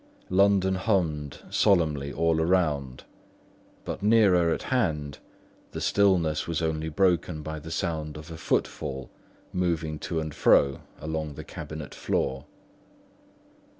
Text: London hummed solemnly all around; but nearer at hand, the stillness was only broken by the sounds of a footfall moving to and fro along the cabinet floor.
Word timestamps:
London 0.31 0.73
hummed 0.73 1.43
solemnly 1.51 2.11
all 2.11 2.41
around; 2.41 3.03
but 3.85 4.01
nearer 4.01 4.51
at 4.51 4.63
hand, 4.63 5.19
the 5.73 5.79
stillness 5.79 6.47
was 6.47 6.59
only 6.59 6.89
broken 6.89 7.43
by 7.43 7.59
the 7.59 7.69
sounds 7.69 8.17
of 8.17 8.31
a 8.31 8.37
footfall 8.37 9.11
moving 9.53 9.99
to 9.99 10.19
and 10.19 10.33
fro 10.33 10.81
along 10.99 11.35
the 11.35 11.43
cabinet 11.43 11.93
floor. 11.93 12.45